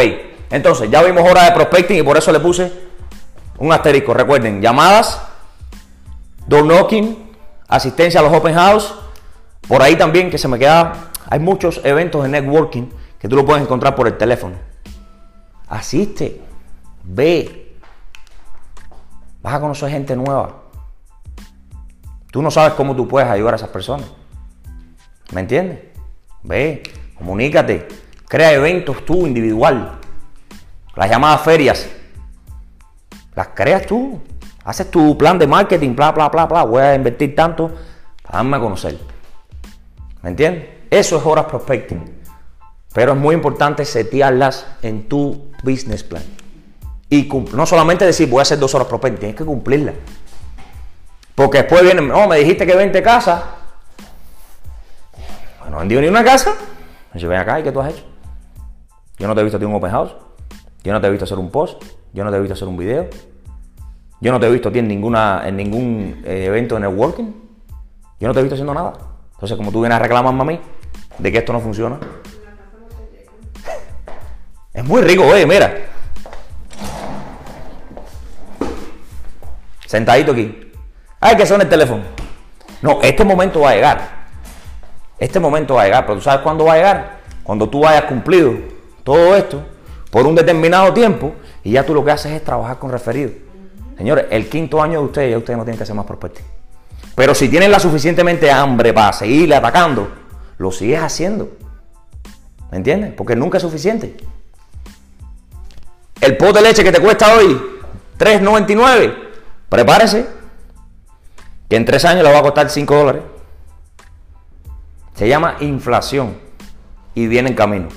[0.50, 2.72] entonces ya vimos hora de prospecting y por eso le puse
[3.58, 4.14] un asterisco.
[4.14, 5.20] Recuerden, llamadas,
[6.46, 7.32] door knocking,
[7.68, 8.94] asistencia a los open house.
[9.66, 12.84] Por ahí también que se me queda, hay muchos eventos de networking
[13.18, 14.56] que tú lo puedes encontrar por el teléfono.
[15.68, 16.40] Asiste,
[17.04, 17.76] ve,
[19.42, 20.62] vas a conocer gente nueva.
[22.30, 24.10] Tú no sabes cómo tú puedes ayudar a esas personas.
[25.32, 25.80] ¿Me entiendes?
[26.42, 26.82] Ve,
[27.16, 27.88] comunícate,
[28.28, 29.98] crea eventos tú individual.
[30.96, 31.88] Las llamadas ferias,
[33.34, 34.20] las creas tú.
[34.64, 36.64] Haces tu plan de marketing, bla, bla, bla, bla.
[36.64, 37.68] Voy a invertir tanto
[38.22, 38.98] para darme a conocer.
[40.22, 40.68] ¿Me entiendes?
[40.90, 42.02] Eso es horas prospecting.
[42.94, 46.22] Pero es muy importante setearlas en tu business plan.
[47.10, 49.94] Y no solamente decir voy a hacer dos horas prospecting, tienes que cumplirlas.
[51.34, 53.42] Porque después vienen, no, me dijiste que 20 casas.
[55.58, 56.54] Bueno, no vendido ni una casa.
[57.14, 58.04] Yo ven acá y ¿qué tú has hecho?
[59.18, 60.14] Yo no te he visto a ti un open house.
[60.82, 61.82] Yo no te he visto hacer un post.
[62.12, 63.08] Yo no te he visto hacer un video.
[64.20, 67.32] Yo no te he visto a ti en, ninguna, en ningún eh, evento de networking.
[68.20, 68.92] Yo no te he visto haciendo nada.
[69.34, 70.60] Entonces, como tú vienes a reclamarme a mí
[71.18, 71.98] de que esto no funciona.
[74.72, 75.93] Es muy rico, oye, mira.
[79.86, 80.72] Sentadito aquí.
[81.20, 82.02] Ay, que son el teléfono.
[82.82, 84.24] No, este momento va a llegar.
[85.18, 87.18] Este momento va a llegar, pero ¿tú sabes cuándo va a llegar?
[87.42, 88.54] Cuando tú hayas cumplido
[89.02, 89.62] todo esto
[90.10, 93.32] por un determinado tiempo y ya tú lo que haces es trabajar con referidos.
[93.96, 96.44] Señores, el quinto año de ustedes ya ustedes no tienen que hacer más prospecting.
[97.14, 100.10] Pero si tienen la suficientemente hambre para seguirle atacando,
[100.58, 101.52] lo sigues haciendo.
[102.70, 103.12] ¿Me entiendes?
[103.12, 104.16] Porque nunca es suficiente.
[106.20, 107.60] El pot de leche que te cuesta hoy
[108.18, 109.14] 3.99,
[109.74, 110.24] prepárese
[111.68, 113.22] que en tres años le va a costar 5 dólares.
[115.14, 116.36] Se llama inflación
[117.12, 117.88] y viene en camino.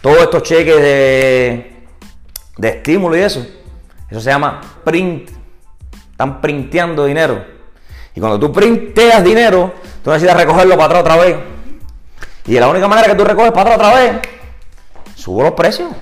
[0.00, 1.86] todos estos cheques de,
[2.58, 3.46] de estímulo y eso,
[4.10, 5.30] eso se llama print.
[6.10, 7.44] Están printeando dinero.
[8.16, 11.36] Y cuando tú printeas dinero, tú necesitas recogerlo para atrás otra vez.
[12.46, 14.22] Y la única manera que tú recoges para atrás otra vez,
[15.14, 15.92] subo los precios.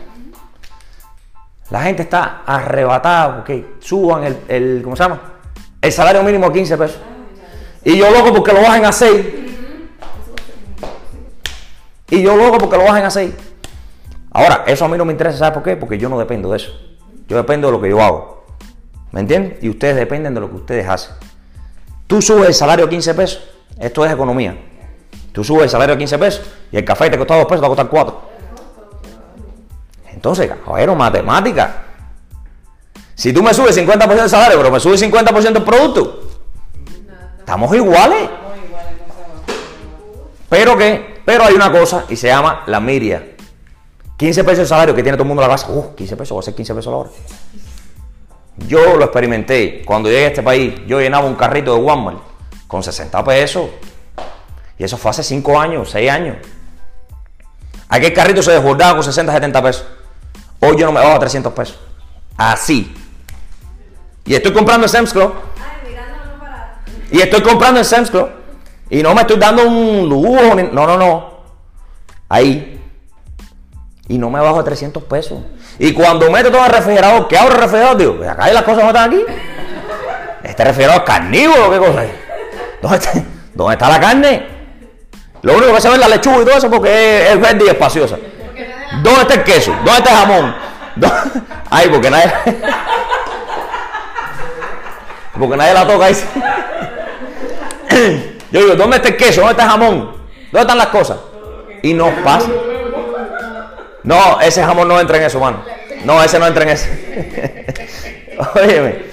[1.73, 5.23] La gente está arrebatada porque suban el, el ¿cómo se llama?
[5.81, 7.01] El salario mínimo a 15 pesos.
[7.83, 9.27] Y yo loco porque lo bajen a 6.
[12.11, 13.33] Y yo loco porque lo bajen a 6.
[14.33, 15.77] Ahora, eso a mí no me interesa, ¿sabes por qué?
[15.77, 16.73] Porque yo no dependo de eso.
[17.27, 18.45] Yo dependo de lo que yo hago.
[19.11, 19.57] ¿Me entienden?
[19.63, 21.15] Y ustedes dependen de lo que ustedes hacen.
[22.07, 23.43] Tú subes el salario a 15 pesos.
[23.81, 24.59] Esto es economía.
[25.33, 27.67] Tú subes el salario a 15 pesos y el café te costaba 2 pesos, te
[27.67, 28.32] va a costar 4.
[30.23, 31.83] Entonces, caballero, matemática.
[33.13, 36.21] Si tú me subes 50% del salario, pero me subes 50% del producto,
[37.41, 38.31] estamos iguales.
[40.49, 43.35] Pero que, pero hay una cosa y se llama la miria.
[44.17, 45.73] 15 pesos de salario que tiene todo el mundo en la casa.
[45.73, 47.11] Uh, 15 pesos, va a ser 15 pesos la hora.
[48.69, 49.83] Yo lo experimenté.
[49.85, 52.19] Cuando llegué a este país, yo llenaba un carrito de Walmart
[52.69, 53.71] con 60 pesos.
[54.79, 56.37] Y eso fue hace 5 años, 6 años.
[57.89, 59.87] Aquel carrito se desbordaba con 60, 70 pesos.
[60.65, 61.79] Hoy yo no me bajo a 300 pesos.
[62.37, 62.95] Así.
[64.25, 65.35] Y estoy comprando en Sam's Club.
[67.11, 68.29] Y estoy comprando en Sam's Club.
[68.89, 70.55] Y no me estoy dando un lujo.
[70.73, 71.31] No, no, no.
[72.29, 72.81] Ahí.
[74.07, 75.41] Y no me bajo a 300 pesos.
[75.81, 77.97] Y cuando meto todo el refrigerador, ¿qué abro el refrigerador?
[77.97, 79.25] Digo, "Pues acá hay las cosas no están aquí.
[80.45, 82.11] Este refrigerador es carnívoro, ¿qué cosa es?
[82.81, 83.13] ¿Dónde está,
[83.55, 84.47] dónde está la carne?
[85.43, 87.65] Lo único que se ve es la lechuga y todo eso porque es, es verde
[87.67, 88.17] y espaciosa.
[89.03, 89.73] ¿Dónde está el queso?
[89.85, 90.55] ¿Dónde está el jamón?
[90.97, 91.13] ¿Dó-
[91.71, 92.33] Ay, porque nadie.
[95.39, 96.15] Porque nadie la toca ahí.
[98.51, 99.41] Yo digo, ¿dónde está el queso?
[99.41, 99.99] ¿Dónde está el jamón?
[100.51, 101.19] ¿Dónde están las cosas?
[101.83, 102.49] Y nos pasa.
[104.05, 105.65] No, ese jamón no entra en eso, mano.
[106.05, 107.67] No, ese no entra en ese.
[108.55, 109.13] Óyeme.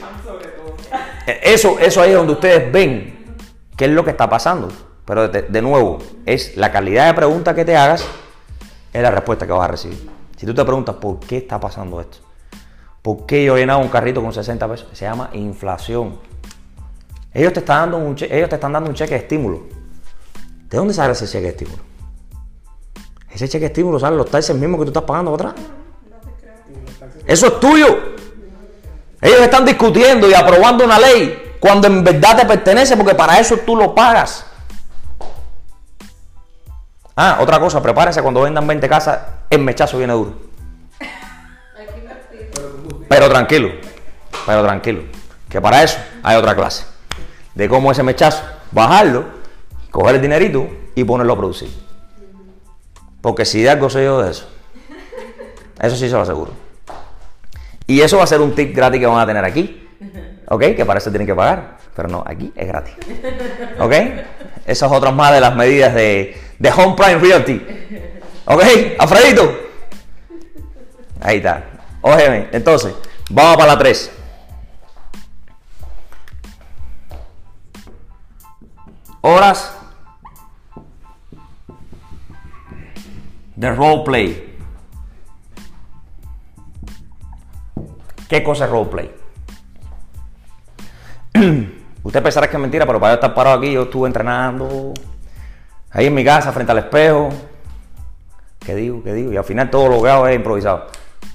[1.44, 3.38] Eso, eso ahí es donde ustedes ven
[3.78, 4.68] qué es lo que está pasando.
[5.06, 8.06] Pero de, de nuevo, es la calidad de pregunta que te hagas,
[8.92, 10.10] es la respuesta que vas a recibir.
[10.38, 12.20] Si tú te preguntas por qué está pasando esto,
[13.02, 16.18] por qué yo he llenado un carrito con 60 pesos, se llama inflación.
[17.34, 19.64] Ellos te están dando un, ellos te están dando un cheque de estímulo.
[20.70, 21.84] ¿De dónde sale ese cheque de estímulo?
[23.32, 25.54] Ese cheque de estímulo sale los taxes mismos que tú estás pagando atrás.
[27.26, 27.88] Eso es tuyo.
[29.22, 33.58] Ellos están discutiendo y aprobando una ley cuando en verdad te pertenece porque para eso
[33.58, 34.46] tú lo pagas.
[37.22, 40.36] Ah, otra cosa, prepárese cuando vendan 20 casas, el mechazo viene duro.
[43.10, 43.72] Pero tranquilo,
[44.46, 45.02] pero tranquilo,
[45.50, 46.86] que para eso hay otra clase.
[47.56, 49.26] De cómo ese mechazo, bajarlo,
[49.92, 51.70] coger el dinerito y ponerlo a producir.
[53.20, 54.48] Porque si de algo sé yo de eso,
[55.82, 56.54] eso sí se lo aseguro.
[57.86, 59.90] Y eso va a ser un tip gratis que van a tener aquí.
[60.48, 60.62] ¿Ok?
[60.74, 61.80] Que para eso tienen que pagar.
[61.94, 62.94] Pero no, aquí es gratis.
[63.78, 63.94] ¿Ok?
[64.66, 67.62] Esas otras más de las medidas de, de Home Prime Realty.
[68.46, 68.64] ¿Ok?
[69.00, 69.58] Alfredito.
[71.22, 71.64] Ahí está.
[72.02, 72.94] Óyeme, entonces,
[73.30, 74.12] vamos para la 3.
[79.22, 79.74] Horas
[83.56, 84.58] de roleplay.
[88.30, 89.12] ¿Qué cosa es roleplay?
[92.04, 94.94] Usted pensará que es mentira, pero para yo estar parado aquí, yo estuve entrenando
[95.92, 97.30] ahí en mi casa, frente al espejo.
[98.60, 99.04] ¿Qué digo?
[99.04, 99.32] ¿Qué digo?
[99.32, 100.88] Y al final todo lo que hago es improvisado.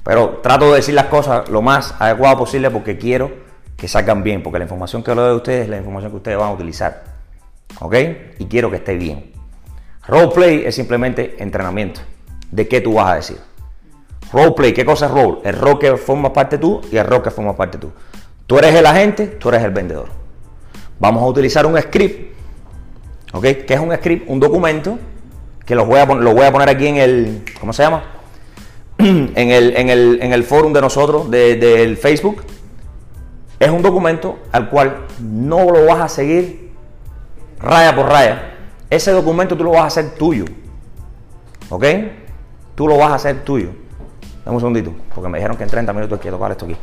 [0.02, 3.32] Pero trato de decir las cosas lo más adecuado posible porque quiero
[3.76, 6.16] que salgan bien, porque la información que le doy a ustedes es la información que
[6.16, 7.04] ustedes van a utilizar.
[7.80, 7.94] ¿Ok?
[8.38, 9.32] Y quiero que esté bien.
[10.06, 12.00] Roleplay es simplemente entrenamiento.
[12.50, 13.38] ¿De qué tú vas a decir?
[14.32, 15.38] Roleplay, ¿qué cosa es role?
[15.44, 17.90] El rol que forma parte tú y el rol que forma parte tú.
[18.46, 20.08] Tú eres el agente, tú eres el vendedor.
[20.98, 22.33] Vamos a utilizar un script.
[23.34, 23.42] ¿Ok?
[23.66, 24.28] ¿Qué es un script?
[24.30, 24.96] Un documento
[25.66, 27.44] que lo voy a, lo voy a poner aquí en el.
[27.58, 28.04] ¿Cómo se llama?
[28.98, 32.42] en el, en el, en el forum de nosotros, de- del Facebook.
[33.58, 36.70] Es un documento al cual no lo vas a seguir
[37.60, 38.52] raya por raya.
[38.88, 40.44] Ese documento tú lo vas a hacer tuyo.
[41.70, 41.84] ¿Ok?
[42.76, 43.70] Tú lo vas a hacer tuyo.
[44.44, 46.76] Dame un segundito, porque me dijeron que en 30 minutos hay que tocar esto aquí.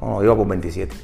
[0.00, 0.96] No, iba por 27.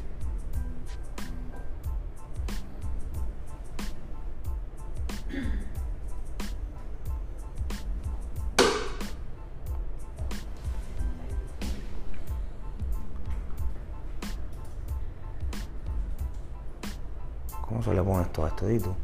[17.60, 18.96] ¿Cómo se le pone esto a esto, Dito?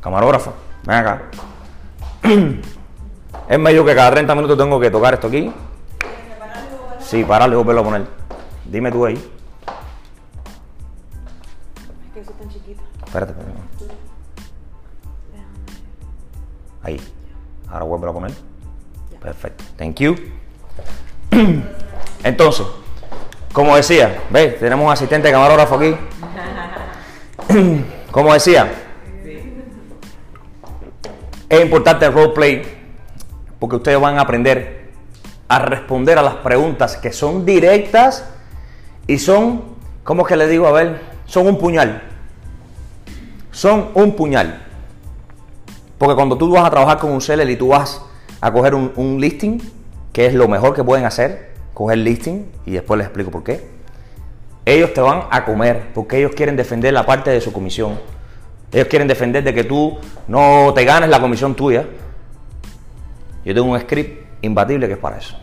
[0.00, 0.54] Camarógrafo,
[0.86, 1.22] ven acá.
[3.48, 5.52] Él me dijo que cada 30 minutos tengo que tocar esto aquí.
[7.14, 8.06] Sí, pararle y volverlo a poner.
[8.64, 9.14] Dime tú ahí.
[9.14, 9.22] Es
[12.12, 12.82] que eso es tan chiquito.
[13.06, 13.60] Espérate, espérate.
[16.82, 17.00] Ahí.
[17.70, 18.32] Ahora vuelvo a poner.
[19.20, 19.62] Perfecto.
[19.76, 20.16] Thank you.
[22.24, 22.66] Entonces,
[23.52, 24.58] como decía, ¿ves?
[24.58, 25.94] Tenemos un asistente camarógrafo aquí.
[28.10, 28.72] Como decía,
[31.48, 32.64] es importante el roleplay
[33.60, 34.83] porque ustedes van a aprender
[35.48, 38.24] a responder a las preguntas que son directas
[39.06, 39.62] y son,
[40.02, 40.66] ¿cómo que le digo?
[40.66, 42.02] A ver, son un puñal.
[43.50, 44.62] Son un puñal.
[45.98, 48.00] Porque cuando tú vas a trabajar con un seller y tú vas
[48.40, 49.60] a coger un, un listing,
[50.12, 53.68] que es lo mejor que pueden hacer, coger listing, y después les explico por qué.
[54.64, 57.98] Ellos te van a comer porque ellos quieren defender la parte de su comisión.
[58.72, 61.86] Ellos quieren defender de que tú no te ganes la comisión tuya.
[63.44, 65.36] Yo tengo un script imbatible que es para eso.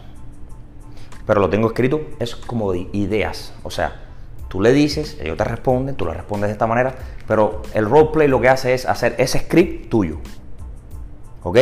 [1.25, 3.53] Pero lo tengo escrito, es como de ideas.
[3.63, 4.01] O sea,
[4.47, 6.93] tú le dices, ellos te responden, tú le respondes de esta manera,
[7.27, 10.17] pero el roleplay lo que hace es hacer ese script tuyo.
[11.43, 11.57] ¿Ok?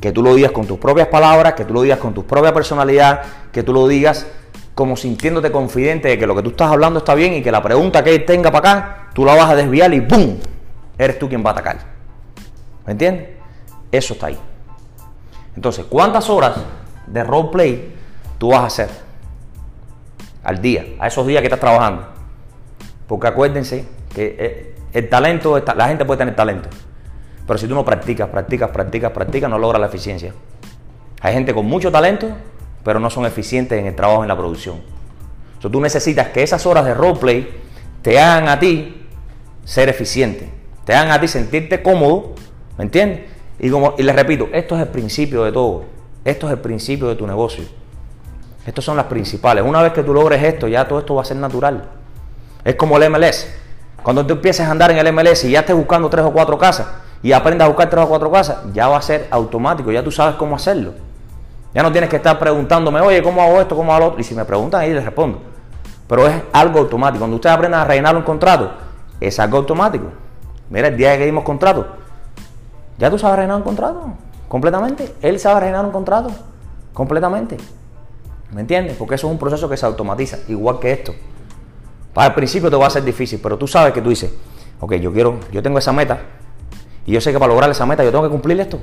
[0.00, 2.52] Que tú lo digas con tus propias palabras, que tú lo digas con tu propia
[2.52, 4.26] personalidad, que tú lo digas
[4.74, 7.62] como sintiéndote confidente de que lo que tú estás hablando está bien y que la
[7.62, 10.36] pregunta que él tenga para acá, tú la vas a desviar y ¡pum!
[10.96, 11.78] Eres tú quien va a atacar.
[12.86, 13.30] ¿Me entiendes?
[13.90, 14.38] Eso está ahí.
[15.58, 16.54] Entonces, ¿cuántas horas
[17.08, 17.92] de roleplay
[18.38, 18.88] tú vas a hacer
[20.44, 22.06] al día, a esos días que estás trabajando?
[23.08, 26.68] Porque acuérdense que eh, el talento, la gente puede tener talento,
[27.44, 30.32] pero si tú no practicas, practicas, practicas, practicas, no logras la eficiencia.
[31.22, 32.28] Hay gente con mucho talento,
[32.84, 34.76] pero no son eficientes en el trabajo, en la producción.
[35.54, 37.50] Entonces, tú necesitas que esas horas de roleplay
[38.02, 39.08] te hagan a ti
[39.64, 40.52] ser eficiente,
[40.84, 42.36] te hagan a ti sentirte cómodo,
[42.76, 43.37] ¿me entiendes?
[43.58, 45.84] Y, como, y les repito, esto es el principio de todo,
[46.24, 47.64] esto es el principio de tu negocio.
[48.64, 49.64] Estas son las principales.
[49.64, 51.88] Una vez que tú logres esto, ya todo esto va a ser natural.
[52.64, 53.48] Es como el MLS.
[54.02, 56.58] Cuando tú empieces a andar en el MLS y ya estés buscando tres o cuatro
[56.58, 56.86] casas
[57.22, 60.12] y aprendas a buscar tres o cuatro casas, ya va a ser automático, ya tú
[60.12, 60.92] sabes cómo hacerlo.
[61.74, 63.74] Ya no tienes que estar preguntándome, oye, ¿cómo hago esto?
[63.74, 64.20] ¿Cómo hago lo otro?
[64.20, 65.40] Y si me preguntan, ahí les respondo.
[66.06, 67.20] Pero es algo automático.
[67.20, 68.72] Cuando ustedes aprendan a rellenar un contrato,
[69.20, 70.06] es algo automático.
[70.70, 71.86] Mira, el día que dimos contrato,
[72.98, 74.12] ya tú sabes rellenar un contrato,
[74.48, 75.14] completamente.
[75.22, 76.30] Él sabe rellenar un contrato,
[76.92, 77.56] completamente.
[78.52, 78.96] ¿Me entiendes?
[78.96, 81.14] Porque eso es un proceso que se automatiza, igual que esto.
[82.16, 84.32] El principio te va a ser difícil, pero tú sabes que tú dices,
[84.80, 86.18] ok, yo quiero, yo tengo esa meta,
[87.06, 88.80] y yo sé que para lograr esa meta yo tengo que cumplir esto.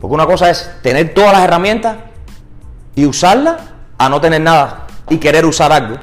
[0.00, 1.96] Porque una cosa es tener todas las herramientas
[2.94, 3.60] y usarlas
[3.98, 5.96] a no tener nada y querer usar algo.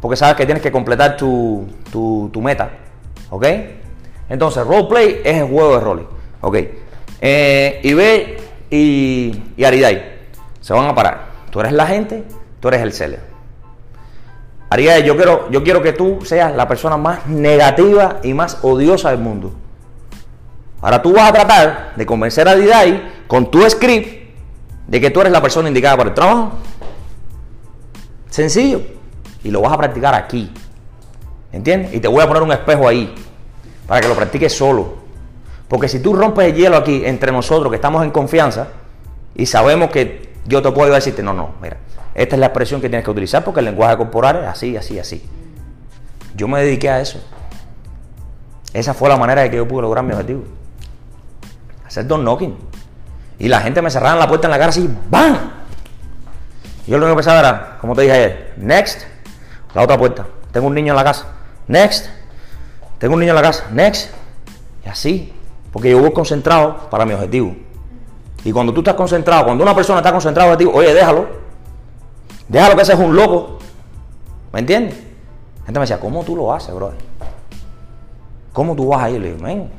[0.00, 2.70] Porque sabes que tienes que completar tu, tu, tu meta.
[3.30, 3.46] ¿Ok?
[4.28, 6.06] Entonces, roleplay es el juego de roles.
[6.40, 6.56] ¿Ok?
[7.20, 7.80] Eh,
[8.70, 10.18] y, y Aridai
[10.60, 11.28] se van a parar.
[11.50, 12.24] Tú eres la gente,
[12.60, 13.20] tú eres el seller.
[14.70, 19.10] Aridai, yo quiero, yo quiero que tú seas la persona más negativa y más odiosa
[19.10, 19.52] del mundo.
[20.80, 24.30] Ahora tú vas a tratar de convencer a Didai con tu script
[24.86, 26.52] de que tú eres la persona indicada para el trabajo.
[28.30, 28.82] Sencillo.
[29.42, 30.52] Y lo vas a practicar aquí.
[31.50, 31.94] ¿Entiendes?
[31.94, 33.14] Y te voy a poner un espejo ahí
[33.86, 34.94] para que lo practiques solo.
[35.68, 38.68] Porque si tú rompes el hielo aquí entre nosotros que estamos en confianza
[39.34, 41.76] y sabemos que yo te puedo decirte, no, no, mira,
[42.14, 44.98] esta es la expresión que tienes que utilizar porque el lenguaje corporal es así, así,
[44.98, 45.22] así.
[46.34, 47.20] Yo me dediqué a eso.
[48.72, 50.44] Esa fue la manera de que yo pude lograr mi objetivo.
[51.86, 52.56] Hacer dos knocking.
[53.38, 55.36] Y la gente me cerraba la puerta en la cara así, ¡bam!
[56.86, 59.02] Yo lo único que pensaba era, como te dije ayer, next,
[59.74, 60.26] la otra puerta.
[60.50, 61.26] Tengo un niño en la casa,
[61.66, 62.06] next.
[62.98, 64.10] Tengo un niño en la casa, next.
[64.84, 65.37] Y así,
[65.78, 67.54] porque yo voy concentrado para mi objetivo.
[68.42, 71.28] Y cuando tú estás concentrado, cuando una persona está concentrada objetivo, oye, déjalo.
[72.48, 73.60] Déjalo que ese es un loco.
[74.52, 74.96] ¿Me entiendes?
[75.60, 76.98] La gente me decía, ¿cómo tú lo haces, brother?
[78.52, 79.20] ¿Cómo tú vas ahí?
[79.20, 79.70] Le digo, "Men,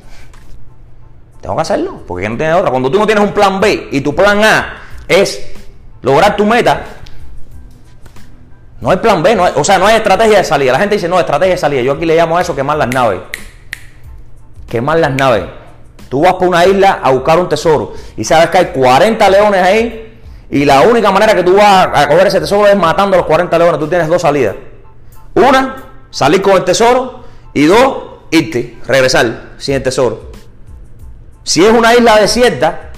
[1.42, 2.72] tengo que hacerlo, porque no tienes otra.
[2.72, 5.52] Cuando tú no tienes un plan B y tu plan A es
[6.02, 6.82] lograr tu meta,
[8.80, 10.72] no hay plan B, no o sea, no hay estrategia de salida.
[10.72, 11.82] La gente dice, no, estrategia de salida.
[11.82, 13.20] Yo aquí le llamo a eso quemar las naves.
[14.70, 15.59] Quemar las naves.
[16.10, 19.62] Tú vas por una isla a buscar un tesoro y sabes que hay 40 leones
[19.62, 20.20] ahí
[20.50, 23.28] y la única manera que tú vas a coger ese tesoro es matando a los
[23.28, 23.80] 40 leones.
[23.80, 24.56] Tú tienes dos salidas.
[25.36, 25.76] Una,
[26.10, 30.32] salir con el tesoro y dos, irte, regresar sin el tesoro.
[31.44, 32.92] Si es una isla desierta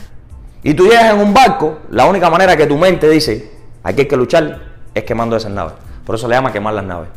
[0.64, 3.52] y tú llegas en un barco, la única manera que tu mente dice,
[3.84, 4.62] aquí hay que luchar,
[4.94, 5.74] es quemando esas naves.
[6.06, 7.10] Por eso le llama quemar las naves.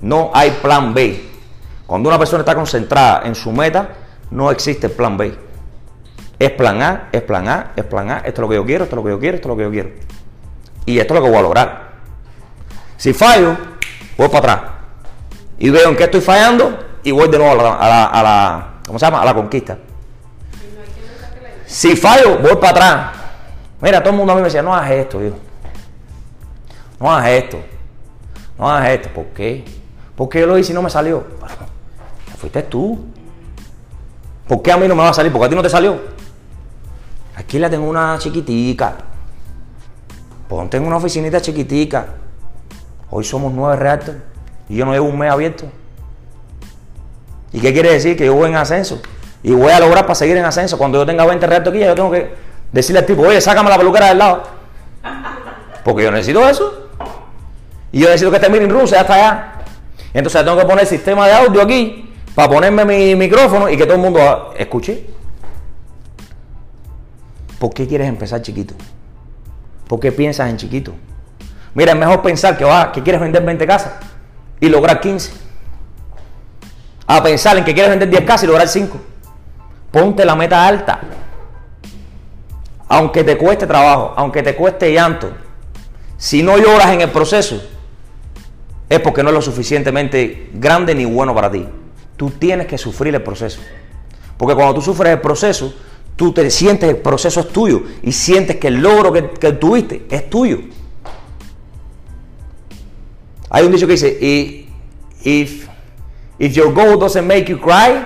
[0.00, 1.28] No hay plan B.
[1.86, 3.88] Cuando una persona está concentrada en su meta,
[4.30, 5.34] no existe plan B.
[6.38, 8.84] Es plan A, es plan A, es plan A, esto es lo que yo quiero,
[8.84, 9.90] esto es lo que yo quiero, esto es lo que yo quiero.
[10.86, 11.88] Y esto es lo que voy a lograr.
[12.96, 13.56] Si fallo,
[14.16, 14.60] voy para atrás.
[15.58, 19.22] Y veo en qué estoy fallando y voy de nuevo a la, ¿cómo se llama?
[19.22, 19.78] A la conquista.
[21.66, 23.18] Si fallo, voy para atrás.
[23.80, 25.36] Mira, todo el mundo a mí me decía, no hagas esto, hijo.
[26.98, 27.58] No hagas esto.
[28.58, 29.08] No hagas esto.
[29.10, 29.64] ¿Por qué?
[30.16, 31.24] Porque yo lo hice y no me salió.
[32.38, 33.04] Fuiste tú.
[34.48, 35.30] ¿Por qué a mí no me va a salir?
[35.30, 36.00] Porque a ti no te salió.
[37.36, 38.96] Aquí la tengo una chiquitica.
[40.48, 42.06] Ponte en una oficinita chiquitica.
[43.10, 44.16] Hoy somos nueve reactos
[44.68, 45.66] y yo no llevo un mes abierto.
[47.52, 48.16] ¿Y qué quiere decir?
[48.16, 49.00] Que yo voy en ascenso.
[49.42, 50.78] Y voy a lograr para seguir en ascenso.
[50.78, 52.34] Cuando yo tenga 20 reactos aquí, yo tengo que
[52.72, 54.42] decirle al tipo, oye, sácame la peluquera del lado.
[55.84, 56.88] Porque yo necesito eso.
[57.92, 59.52] Y yo necesito que este room sea hasta allá.
[60.12, 62.07] Entonces tengo que poner el sistema de audio aquí
[62.38, 65.04] para ponerme mi micrófono y que todo el mundo ah, escuche.
[67.58, 68.74] ¿Por qué quieres empezar chiquito?
[69.88, 70.94] ¿Por qué piensas en chiquito?
[71.74, 73.94] Mira, es mejor pensar que, vas, que quieres vender 20 casas
[74.60, 75.32] y lograr 15.
[77.08, 78.96] A pensar en que quieres vender 10 casas y lograr 5.
[79.90, 81.00] Ponte la meta alta.
[82.86, 85.32] Aunque te cueste trabajo, aunque te cueste llanto,
[86.16, 87.60] si no lloras en el proceso,
[88.88, 91.66] es porque no es lo suficientemente grande ni bueno para ti.
[92.18, 93.60] Tú tienes que sufrir el proceso.
[94.36, 95.72] Porque cuando tú sufres el proceso,
[96.16, 100.04] tú te sientes el proceso es tuyo y sientes que el logro que, que tuviste
[100.10, 100.58] es tuyo.
[103.50, 104.68] Hay un dicho que dice, "I-
[105.24, 105.68] if,
[106.38, 108.04] if your goal doesn't make you cry,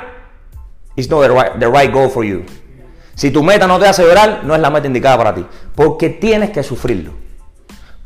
[0.94, 2.42] it's not the right, the right goal for you.
[3.14, 5.44] Si tu meta no te hace llorar, no es la meta indicada para ti.
[5.74, 7.12] Porque tienes que sufrirlo.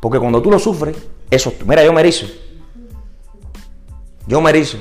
[0.00, 0.96] Porque cuando tú lo sufres,
[1.30, 1.52] eso.
[1.66, 2.26] Mira, yo me erizo.
[4.26, 4.78] Yo me erizo.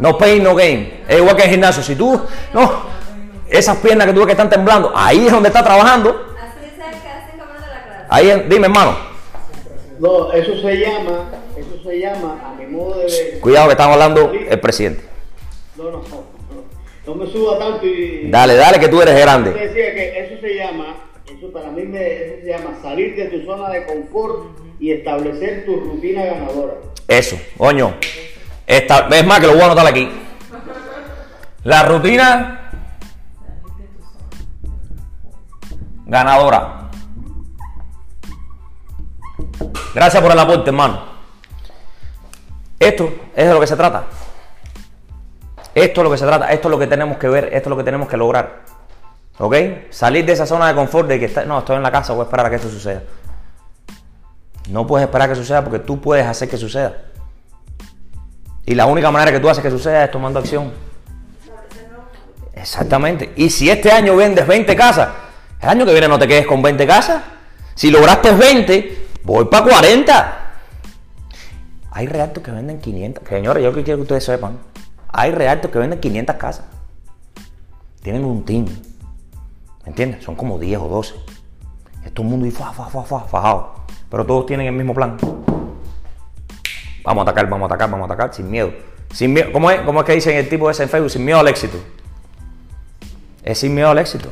[0.00, 1.02] No, pain, no game.
[1.08, 1.82] Es igual que en el gimnasio.
[1.82, 2.20] Si tú,
[2.52, 2.82] no,
[3.48, 6.28] esas piernas que tú ves que están temblando, ahí es donde está trabajando.
[8.08, 8.96] Ahí, dime, hermano.
[10.00, 13.40] No, eso se llama, eso se llama, a mi modo de ver.
[13.40, 15.04] Cuidado que estamos hablando el presidente.
[15.76, 16.24] No, no, no,
[17.06, 18.28] no me suba tanto y.
[18.30, 19.52] Dale, dale, que tú eres grande.
[19.52, 23.44] decía que eso se llama, eso para mí me, eso se llama salir de tu
[23.44, 26.74] zona de confort y establecer tu rutina ganadora.
[27.06, 27.94] Eso, coño.
[28.70, 30.08] Es más que lo voy a anotar aquí.
[31.64, 32.70] La rutina
[36.06, 36.88] ganadora.
[39.92, 41.02] Gracias por el aporte, hermano.
[42.78, 44.04] Esto es de lo que se trata.
[45.74, 46.52] Esto es lo que se trata.
[46.52, 47.46] Esto es lo que tenemos que ver.
[47.46, 48.60] Esto es lo que tenemos que lograr.
[49.40, 49.56] ¿Ok?
[49.90, 52.22] Salir de esa zona de confort de que está, no, estoy en la casa, voy
[52.22, 53.02] a esperar a que esto suceda.
[54.68, 57.10] No puedes esperar que suceda porque tú puedes hacer que suceda.
[58.70, 60.70] Y la única manera que tú haces que suceda es tomando acción.
[62.54, 63.32] Exactamente.
[63.34, 65.08] Y si este año vendes 20 casas,
[65.60, 67.20] el año que viene no te quedes con 20 casas.
[67.74, 70.52] Si lograste 20, voy para 40.
[71.90, 73.28] Hay realtos que venden 500.
[73.28, 74.56] Señores, yo que quiero que ustedes sepan.
[75.08, 76.64] Hay realtos que venden 500 casas.
[78.04, 78.66] Tienen un team.
[79.82, 80.22] ¿Me entiendes?
[80.22, 81.14] Son como 10 o 12.
[82.04, 83.74] Es todo el mundo y fa, fa, fa, fa, fajado.
[84.08, 85.16] Pero todos tienen el mismo plan.
[87.04, 88.72] Vamos a atacar, vamos a atacar, vamos a atacar, sin miedo.
[89.12, 89.50] Sin miedo.
[89.52, 91.10] ¿Cómo es, ¿Cómo es que dicen el tipo ese en Facebook?
[91.10, 91.78] Sin miedo al éxito.
[93.42, 94.28] Es sin miedo al éxito.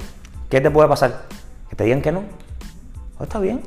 [0.49, 1.25] ¿Qué te puede pasar?
[1.69, 2.25] Que te digan que no.
[3.19, 3.63] Oh, está bien.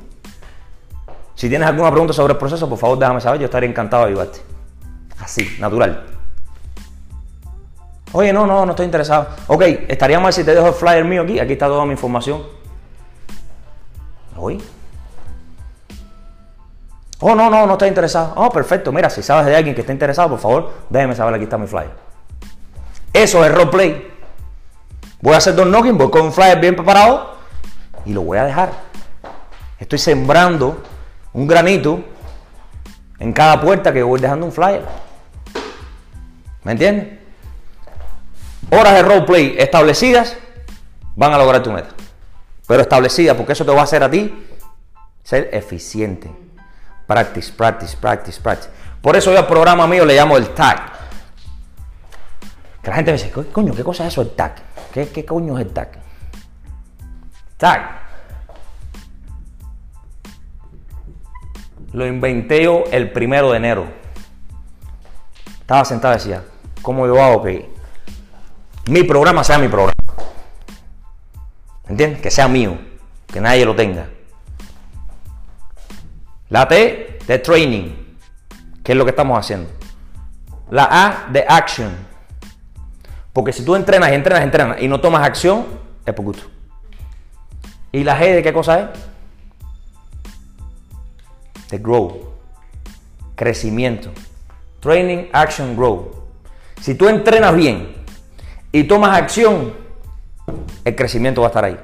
[1.36, 4.10] Si tienes alguna pregunta sobre el proceso, por favor déjame saber, yo estaré encantado de
[4.10, 4.40] ayudarte.
[5.20, 6.06] Así, natural.
[8.14, 9.28] Oye, no, no, no estoy interesado.
[9.48, 11.40] Ok, estaría mal si te dejo el flyer mío aquí.
[11.40, 12.44] Aquí está toda mi información.
[14.36, 14.60] Oye.
[17.22, 18.34] Oh, no, no, no estoy interesado.
[18.36, 18.92] Oh, perfecto.
[18.92, 21.36] Mira, si sabes de alguien que esté interesado, por favor, déjeme saber.
[21.36, 21.92] Aquí está mi flyer.
[23.14, 24.12] Eso es roleplay.
[25.22, 27.36] Voy a hacer dos knocking, voy con un flyer bien preparado
[28.06, 28.72] y lo voy a dejar.
[29.78, 30.82] Estoy sembrando
[31.34, 32.04] un granito
[33.20, 34.84] en cada puerta que voy dejando un flyer.
[36.64, 37.20] ¿Me entiendes?
[38.72, 40.38] Horas de roleplay establecidas
[41.16, 41.90] van a lograr tu meta.
[42.68, 44.48] Pero establecidas, porque eso te va a hacer a ti
[45.24, 46.32] ser eficiente.
[47.12, 48.70] Practice, practice, practice, practice.
[49.02, 50.94] Por eso yo al programa mío le llamo el tag.
[52.82, 54.56] Que la gente me dice, "Co- coño, ¿qué cosa es eso el tag?
[54.94, 55.90] ¿Qué, qué coño es el tag?
[57.58, 58.00] Tag.
[61.92, 63.88] Lo inventé yo el primero de enero.
[65.60, 66.44] Estaba sentado y decía,
[66.82, 67.70] ¿cómo yo hago que
[68.88, 69.94] mi programa sea mi programa?
[71.90, 72.22] ¿Entiendes?
[72.22, 72.78] Que sea mío,
[73.28, 74.08] que nadie lo tenga.
[76.52, 78.18] La T de training,
[78.84, 79.70] que es lo que estamos haciendo.
[80.70, 81.96] La A de action.
[83.32, 85.66] Porque si tú entrenas entrenas, entrenas y no tomas acción,
[86.06, 86.44] es por gusto.
[87.94, 88.88] ¿Y la G de qué cosa es?
[91.70, 92.34] De grow.
[93.36, 94.12] Crecimiento.
[94.82, 96.12] Training, action, grow.
[96.82, 97.96] Si tú entrenas bien
[98.74, 99.74] y tomas acción,
[100.84, 101.80] el crecimiento va a estar ahí.